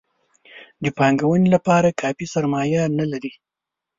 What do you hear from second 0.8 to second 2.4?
د پانګونې لپاره کافي